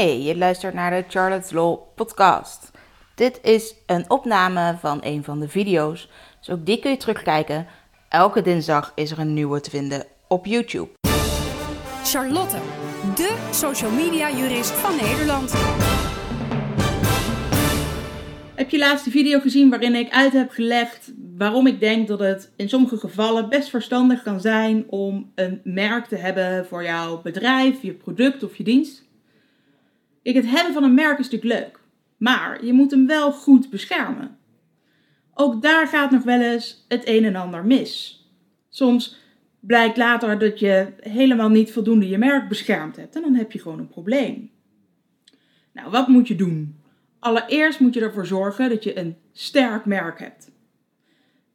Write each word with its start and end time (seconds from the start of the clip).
Hey, 0.00 0.22
je 0.22 0.36
luistert 0.36 0.74
naar 0.74 0.90
de 0.90 1.04
Charlotte's 1.08 1.50
Law 1.50 1.78
podcast. 1.94 2.70
Dit 3.14 3.40
is 3.42 3.74
een 3.86 4.10
opname 4.10 4.76
van 4.78 4.98
een 5.02 5.24
van 5.24 5.40
de 5.40 5.48
video's, 5.48 6.08
dus 6.38 6.50
ook 6.50 6.66
die 6.66 6.78
kun 6.78 6.90
je 6.90 6.96
terugkijken. 6.96 7.66
Elke 8.08 8.42
dinsdag 8.42 8.92
is 8.94 9.10
er 9.10 9.18
een 9.18 9.34
nieuwe 9.34 9.60
te 9.60 9.70
vinden 9.70 10.06
op 10.28 10.46
YouTube. 10.46 10.88
Charlotte, 12.04 12.56
de 13.14 13.48
social 13.50 13.90
media 13.90 14.30
jurist 14.30 14.70
van 14.70 14.96
Nederland. 14.96 15.52
Heb 18.54 18.70
je 18.70 18.78
laatst 18.78 19.04
de 19.04 19.10
video 19.10 19.40
gezien 19.40 19.70
waarin 19.70 19.94
ik 19.94 20.10
uit 20.10 20.32
heb 20.32 20.50
gelegd 20.50 21.12
waarom 21.36 21.66
ik 21.66 21.80
denk 21.80 22.08
dat 22.08 22.18
het 22.18 22.52
in 22.56 22.68
sommige 22.68 22.96
gevallen 22.96 23.48
best 23.48 23.68
verstandig 23.68 24.22
kan 24.22 24.40
zijn 24.40 24.84
om 24.88 25.32
een 25.34 25.60
merk 25.64 26.06
te 26.06 26.16
hebben 26.16 26.66
voor 26.66 26.84
jouw 26.84 27.22
bedrijf, 27.22 27.82
je 27.82 27.92
product 27.92 28.42
of 28.42 28.56
je 28.56 28.64
dienst? 28.64 29.08
Kijk, 30.22 30.36
het 30.36 30.50
hebben 30.50 30.72
van 30.72 30.82
een 30.82 30.94
merk 30.94 31.18
is 31.18 31.30
natuurlijk 31.30 31.60
leuk, 31.60 31.80
maar 32.16 32.64
je 32.64 32.72
moet 32.72 32.90
hem 32.90 33.06
wel 33.06 33.32
goed 33.32 33.70
beschermen. 33.70 34.38
Ook 35.34 35.62
daar 35.62 35.86
gaat 35.86 36.10
nog 36.10 36.22
wel 36.22 36.40
eens 36.40 36.84
het 36.88 37.08
een 37.08 37.24
en 37.24 37.36
ander 37.36 37.64
mis. 37.64 38.24
Soms 38.68 39.16
blijkt 39.60 39.96
later 39.96 40.38
dat 40.38 40.58
je 40.58 40.92
helemaal 41.00 41.48
niet 41.48 41.72
voldoende 41.72 42.08
je 42.08 42.18
merk 42.18 42.48
beschermd 42.48 42.96
hebt 42.96 43.16
en 43.16 43.22
dan 43.22 43.34
heb 43.34 43.52
je 43.52 43.58
gewoon 43.58 43.78
een 43.78 43.88
probleem. 43.88 44.50
Nou, 45.72 45.90
wat 45.90 46.08
moet 46.08 46.28
je 46.28 46.36
doen? 46.36 46.76
Allereerst 47.18 47.80
moet 47.80 47.94
je 47.94 48.00
ervoor 48.00 48.26
zorgen 48.26 48.68
dat 48.68 48.84
je 48.84 48.98
een 48.98 49.16
sterk 49.32 49.84
merk 49.84 50.18
hebt. 50.18 50.50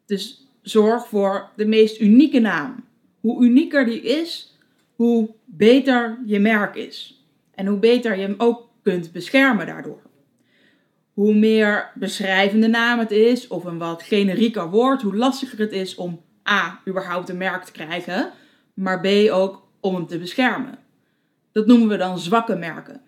Dus 0.06 0.48
zorg 0.62 1.08
voor 1.08 1.50
de 1.56 1.66
meest 1.66 2.00
unieke 2.00 2.40
naam. 2.40 2.84
Hoe 3.20 3.44
unieker 3.44 3.86
die 3.86 4.02
is, 4.02 4.58
hoe 4.96 5.30
beter 5.46 6.20
je 6.26 6.40
merk 6.40 6.76
is. 6.76 7.25
En 7.56 7.66
hoe 7.66 7.80
beter 7.80 8.16
je 8.16 8.22
hem 8.22 8.36
ook 8.38 8.70
kunt 8.84 9.12
beschermen 9.12 9.66
daardoor. 9.66 10.02
Hoe 11.14 11.34
meer 11.34 11.92
beschrijvende 11.96 12.68
naam 12.68 13.00
het 13.00 13.12
is, 13.12 13.48
of 13.48 13.64
een 13.64 13.78
wat 13.78 14.04
generieker 14.04 14.70
woord, 14.70 15.02
hoe 15.02 15.16
lastiger 15.16 15.60
het 15.60 15.72
is 15.72 15.96
om 15.96 16.22
A. 16.50 16.82
überhaupt 16.88 17.30
een 17.30 17.38
merk 17.38 17.64
te 17.64 17.72
krijgen, 17.72 18.32
maar 18.74 19.02
B. 19.02 19.08
ook 19.32 19.68
om 19.80 19.96
hem 19.96 20.08
te 20.08 20.18
beschermen. 20.18 20.80
Dat 21.52 21.66
noemen 21.66 21.88
we 21.88 21.98
dan 21.98 22.20
zwakke 22.20 22.56
merken. 22.56 23.02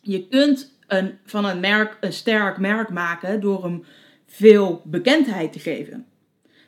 Je 0.00 0.28
kunt 0.28 0.78
een, 0.86 1.18
van 1.24 1.44
een 1.44 1.60
merk 1.60 1.96
een 2.00 2.12
sterk 2.12 2.58
merk 2.58 2.90
maken 2.90 3.40
door 3.40 3.64
hem 3.64 3.84
veel 4.26 4.82
bekendheid 4.84 5.52
te 5.52 5.58
geven. 5.58 6.06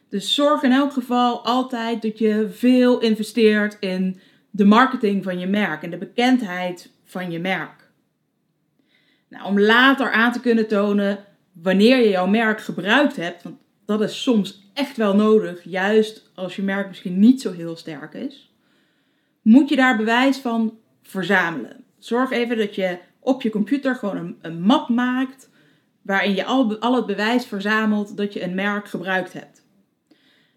Dus 0.08 0.34
zorg 0.34 0.62
in 0.62 0.72
elk 0.72 0.92
geval 0.92 1.44
altijd 1.44 2.02
dat 2.02 2.18
je 2.18 2.48
veel 2.50 3.00
investeert 3.00 3.76
in 3.80 4.20
de 4.56 4.64
marketing 4.64 5.24
van 5.24 5.38
je 5.38 5.46
merk 5.46 5.82
en 5.82 5.90
de 5.90 5.96
bekendheid 5.96 6.90
van 7.04 7.30
je 7.30 7.38
merk. 7.38 7.90
Nou, 9.28 9.44
om 9.44 9.60
later 9.60 10.10
aan 10.10 10.32
te 10.32 10.40
kunnen 10.40 10.68
tonen 10.68 11.24
wanneer 11.52 11.98
je 11.98 12.08
jouw 12.08 12.26
merk 12.26 12.60
gebruikt 12.60 13.16
hebt, 13.16 13.42
want 13.42 13.56
dat 13.84 14.00
is 14.00 14.22
soms 14.22 14.70
echt 14.74 14.96
wel 14.96 15.16
nodig, 15.16 15.64
juist 15.64 16.30
als 16.34 16.56
je 16.56 16.62
merk 16.62 16.88
misschien 16.88 17.18
niet 17.18 17.40
zo 17.40 17.52
heel 17.52 17.76
sterk 17.76 18.14
is, 18.14 18.52
moet 19.42 19.68
je 19.68 19.76
daar 19.76 19.96
bewijs 19.96 20.38
van 20.38 20.78
verzamelen. 21.02 21.84
Zorg 21.98 22.30
even 22.30 22.56
dat 22.56 22.74
je 22.74 22.98
op 23.20 23.42
je 23.42 23.50
computer 23.50 23.94
gewoon 23.94 24.36
een, 24.40 24.60
map 24.60 24.88
maakt 24.88 25.50
waarin 26.02 26.34
je 26.34 26.44
al, 26.44 26.78
al 26.78 26.94
het 26.94 27.06
bewijs 27.06 27.46
verzamelt 27.46 28.16
dat 28.16 28.32
je 28.32 28.42
een 28.42 28.54
merk 28.54 28.88
gebruikt 28.88 29.32
hebt. 29.32 29.63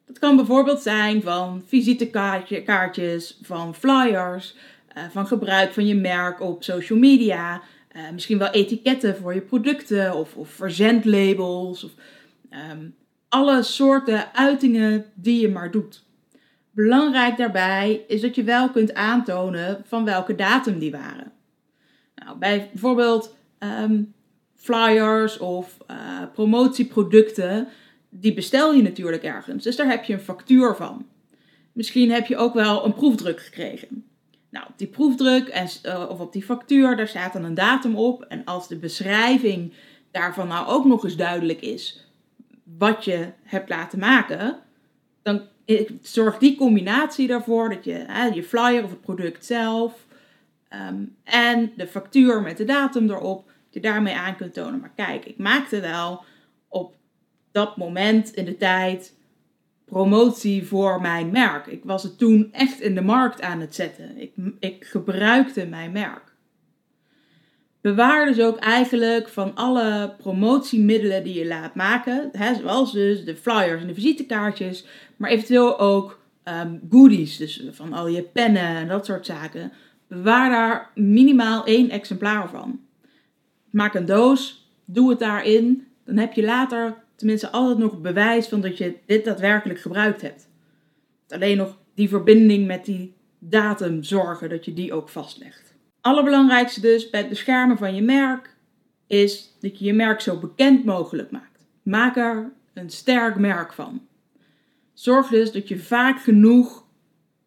Dat 0.07 0.19
kan 0.19 0.35
bijvoorbeeld 0.35 0.81
zijn 0.81 1.21
van 1.21 1.63
visitekaartjes, 1.65 3.37
van 3.41 3.75
flyers, 3.75 4.55
eh, 4.87 5.03
van 5.11 5.27
gebruik 5.27 5.73
van 5.73 5.85
je 5.85 5.95
merk 5.95 6.41
op 6.41 6.63
social 6.63 6.99
media, 6.99 7.61
eh, 7.87 8.01
misschien 8.13 8.37
wel 8.37 8.49
etiketten 8.49 9.17
voor 9.17 9.33
je 9.33 9.41
producten 9.41 10.15
of, 10.15 10.35
of 10.35 10.49
verzendlabels, 10.49 11.83
of 11.83 11.91
um, 12.71 12.95
alle 13.29 13.63
soorten 13.63 14.33
uitingen 14.33 15.05
die 15.13 15.41
je 15.41 15.49
maar 15.49 15.71
doet. 15.71 16.05
Belangrijk 16.71 17.37
daarbij 17.37 18.03
is 18.07 18.21
dat 18.21 18.35
je 18.35 18.43
wel 18.43 18.69
kunt 18.69 18.93
aantonen 18.93 19.83
van 19.85 20.05
welke 20.05 20.35
datum 20.35 20.79
die 20.79 20.91
waren. 20.91 21.31
Nou, 22.15 22.37
bij 22.37 22.69
bijvoorbeeld 22.71 23.35
ehm, 23.57 24.01
flyers 24.55 25.37
of 25.37 25.77
uh, 25.91 25.97
promotieproducten, 26.33 27.67
die 28.09 28.33
bestel 28.33 28.73
je 28.73 28.81
natuurlijk 28.81 29.23
ergens. 29.23 29.63
Dus 29.63 29.75
daar 29.75 29.89
heb 29.89 30.03
je 30.03 30.13
een 30.13 30.19
factuur 30.19 30.75
van. 30.75 31.05
Misschien 31.71 32.11
heb 32.11 32.25
je 32.25 32.37
ook 32.37 32.53
wel 32.53 32.85
een 32.85 32.93
proefdruk 32.93 33.41
gekregen. 33.41 34.05
Nou, 34.49 34.65
op 34.69 34.77
die 34.77 34.87
proefdruk 34.87 35.47
en, 35.47 35.67
uh, 35.85 36.05
of 36.09 36.19
op 36.19 36.33
die 36.33 36.43
factuur, 36.43 36.95
daar 36.95 37.07
staat 37.07 37.33
dan 37.33 37.43
een 37.43 37.53
datum 37.53 37.95
op. 37.95 38.21
En 38.21 38.45
als 38.45 38.67
de 38.67 38.75
beschrijving 38.75 39.73
daarvan 40.11 40.47
nou 40.47 40.67
ook 40.67 40.85
nog 40.85 41.03
eens 41.03 41.15
duidelijk 41.15 41.61
is 41.61 42.07
wat 42.77 43.05
je 43.05 43.27
hebt 43.43 43.69
laten 43.69 43.99
maken, 43.99 44.59
dan 45.21 45.41
zorgt 46.01 46.39
die 46.39 46.57
combinatie 46.57 47.29
ervoor 47.29 47.69
dat 47.69 47.83
je 47.83 48.29
je 48.33 48.43
flyer 48.43 48.83
of 48.83 48.89
het 48.89 49.01
product 49.01 49.45
zelf 49.45 50.05
um, 50.89 51.15
en 51.23 51.71
de 51.75 51.87
factuur 51.87 52.41
met 52.41 52.57
de 52.57 52.63
datum 52.63 53.09
erop, 53.09 53.51
je 53.77 53.83
daarmee 53.83 54.15
aan 54.15 54.35
kunt 54.35 54.53
tonen. 54.53 54.79
Maar 54.79 54.91
kijk, 54.95 55.25
ik 55.25 55.37
maakte 55.37 55.79
wel 55.79 56.23
op 56.67 56.95
dat 57.57 57.77
moment 57.77 58.33
in 58.33 58.45
de 58.45 58.57
tijd 58.57 59.15
promotie 59.85 60.65
voor 60.65 61.01
mijn 61.01 61.31
merk. 61.31 61.67
Ik 61.67 61.83
was 61.83 62.03
het 62.03 62.17
toen 62.17 62.49
echt 62.51 62.79
in 62.79 62.95
de 62.95 63.01
markt 63.01 63.41
aan 63.41 63.59
het 63.59 63.75
zetten. 63.75 64.17
Ik, 64.17 64.31
ik 64.59 64.85
gebruikte 64.85 65.65
mijn 65.65 65.91
merk. 65.91 66.35
Bewaar 67.81 68.25
dus 68.25 68.39
ook 68.39 68.57
eigenlijk 68.57 69.27
van 69.27 69.55
alle 69.55 70.13
promotiemiddelen 70.17 71.23
die 71.23 71.39
je 71.39 71.47
laat 71.47 71.75
maken, 71.75 72.29
hè, 72.31 72.55
zoals 72.55 72.91
dus 72.91 73.25
de 73.25 73.35
flyers 73.35 73.81
en 73.81 73.87
de 73.87 73.93
visitekaartjes, 73.93 74.85
maar 75.15 75.29
eventueel 75.29 75.79
ook 75.79 76.19
um, 76.43 76.81
goodies, 76.89 77.37
dus 77.37 77.63
van 77.71 77.93
al 77.93 78.07
je 78.07 78.21
pennen 78.21 78.75
en 78.75 78.87
dat 78.87 79.05
soort 79.05 79.25
zaken. 79.25 79.71
Bewaar 80.07 80.49
daar 80.49 80.91
minimaal 80.95 81.65
één 81.65 81.89
exemplaar 81.89 82.49
van. 82.49 82.79
Maak 83.69 83.93
een 83.93 84.05
doos, 84.05 84.69
doe 84.85 85.09
het 85.09 85.19
daarin, 85.19 85.87
dan 86.05 86.17
heb 86.17 86.33
je 86.33 86.43
later 86.43 87.05
tenminste 87.17 87.49
altijd 87.49 87.77
nog 87.77 88.01
bewijs 88.01 88.47
van 88.47 88.61
dat 88.61 88.77
je 88.77 88.97
dit 89.05 89.25
daadwerkelijk 89.25 89.79
gebruikt 89.79 90.21
hebt. 90.21 90.49
Alleen 91.27 91.57
nog 91.57 91.77
die 91.93 92.09
verbinding 92.09 92.67
met 92.67 92.85
die 92.85 93.15
datum 93.39 94.03
zorgen 94.03 94.49
dat 94.49 94.65
je 94.65 94.73
die 94.73 94.93
ook 94.93 95.09
vastlegt. 95.09 95.75
Allerbelangrijkste 96.01 96.81
dus 96.81 97.09
bij 97.09 97.19
het 97.19 97.29
beschermen 97.29 97.77
van 97.77 97.95
je 97.95 98.01
merk 98.01 98.55
is 99.07 99.57
dat 99.59 99.79
je 99.79 99.85
je 99.85 99.93
merk 99.93 100.21
zo 100.21 100.39
bekend 100.39 100.85
mogelijk 100.85 101.31
maakt. 101.31 101.65
Maak 101.83 102.15
er 102.15 102.51
een 102.73 102.89
sterk 102.89 103.35
merk 103.35 103.73
van. 103.73 104.01
Zorg 104.93 105.27
dus 105.27 105.51
dat 105.51 105.67
je 105.67 105.79
vaak 105.79 106.21
genoeg 106.21 106.85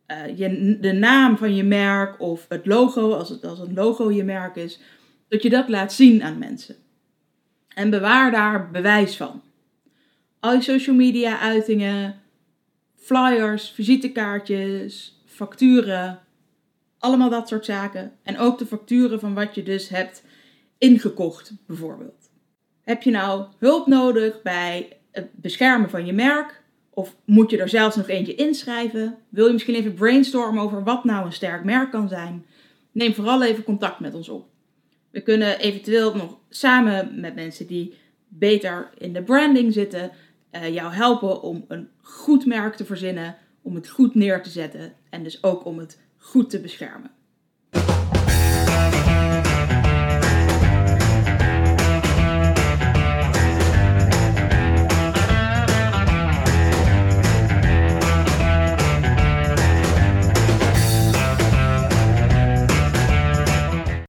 uh, 0.07 0.39
je, 0.39 0.79
de 0.81 0.93
naam 0.93 1.37
van 1.37 1.55
je 1.55 1.65
merk 1.65 2.21
of 2.21 2.47
het 2.49 2.67
logo, 2.67 3.13
als 3.13 3.29
het 3.29 3.45
als 3.45 3.59
een 3.59 3.75
logo 3.75 4.11
je 4.11 4.25
merk 4.25 4.57
is, 4.57 4.81
dat 5.29 5.43
je 5.43 5.51
dat 5.51 5.69
laat 5.69 5.93
zien 5.93 6.23
aan 6.23 6.39
mensen. 6.39 6.77
En 7.75 7.91
bewaar 7.91 8.31
daar 8.31 8.71
bewijs 8.71 9.17
van. 9.17 9.43
Al 10.41 10.63
social 10.63 10.97
media 10.97 11.39
uitingen, 11.39 12.21
flyers, 12.97 13.71
visitekaartjes, 13.71 15.23
facturen, 15.25 16.21
allemaal 16.99 17.31
dat 17.31 17.49
soort 17.49 17.65
zaken. 17.65 18.13
En 18.23 18.39
ook 18.39 18.59
de 18.59 18.67
facturen 18.67 19.21
van 19.21 19.35
wat 19.35 19.55
je 19.55 19.63
dus 19.63 19.89
hebt 19.89 20.23
ingekocht, 20.79 21.53
bijvoorbeeld. 21.67 22.31
Heb 22.83 23.03
je 23.03 23.11
nou 23.11 23.45
hulp 23.59 23.87
nodig 23.87 24.43
bij 24.43 24.97
het 25.11 25.29
beschermen 25.33 25.91
van 25.91 26.07
je 26.07 26.13
merk? 26.13 26.63
Of 26.91 27.17
moet 27.25 27.51
je 27.51 27.59
er 27.59 27.69
zelfs 27.69 27.97
nog 27.97 28.09
eentje 28.09 28.35
inschrijven? 28.35 29.19
Wil 29.29 29.47
je 29.47 29.53
misschien 29.53 29.75
even 29.75 29.95
brainstormen 29.95 30.63
over 30.63 30.85
wat 30.85 31.05
nou 31.05 31.27
een 31.27 31.33
sterk 31.33 31.65
merk 31.65 31.91
kan 31.91 32.09
zijn? 32.09 32.47
Neem 32.93 33.15
vooral 33.15 33.43
even 33.43 33.65
contact 33.65 34.01
met 34.01 34.15
ons 34.15 34.29
op. 34.29 34.49
We 35.11 35.21
kunnen 35.21 35.59
eventueel 35.59 36.17
nog 36.17 36.39
samen 36.49 37.21
met 37.21 37.35
mensen 37.35 37.67
die 37.67 37.95
beter 38.29 38.91
in 38.99 39.13
de 39.13 39.23
branding 39.23 39.73
zitten, 39.73 40.11
uh, 40.53 40.75
jou 40.75 40.93
helpen 40.93 41.43
om 41.43 41.65
een 41.69 41.89
goed 42.01 42.47
merk 42.47 42.75
te 42.75 42.85
verzinnen, 42.85 43.37
om 43.63 43.75
het 43.75 43.89
goed 43.89 44.15
neer 44.15 44.43
te 44.43 44.51
zetten 44.51 44.93
en 45.11 45.23
dus 45.23 45.43
ook 45.43 45.65
om 45.65 45.79
het 45.79 45.99
goed 46.17 46.51
te 46.51 46.61
beschermen. 46.61 47.11